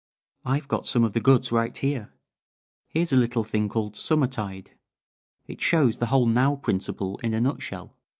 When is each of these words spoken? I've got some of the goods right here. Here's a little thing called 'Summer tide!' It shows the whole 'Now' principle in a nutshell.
I've 0.45 0.67
got 0.67 0.87
some 0.87 1.03
of 1.03 1.13
the 1.13 1.19
goods 1.19 1.51
right 1.51 1.77
here. 1.77 2.11
Here's 2.87 3.13
a 3.13 3.15
little 3.15 3.43
thing 3.43 3.69
called 3.69 3.95
'Summer 3.95 4.25
tide!' 4.25 4.71
It 5.45 5.61
shows 5.61 5.97
the 5.99 6.07
whole 6.07 6.25
'Now' 6.25 6.55
principle 6.55 7.19
in 7.19 7.35
a 7.35 7.39
nutshell. 7.41 7.95